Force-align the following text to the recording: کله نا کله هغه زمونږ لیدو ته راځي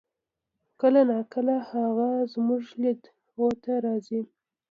کله 0.81 1.01
نا 1.09 1.19
کله 1.33 1.55
هغه 1.69 2.09
زمونږ 2.33 2.63
لیدو 2.81 3.45
ته 3.63 3.71
راځي 3.85 4.21